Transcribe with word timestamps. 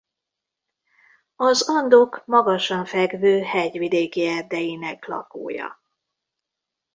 Az 1.35 1.69
Andok 1.69 2.23
magasan 2.25 2.85
fekvő 2.85 3.41
hegyvidéki 3.41 4.27
erdeinek 4.27 5.05
lakója. 5.05 5.79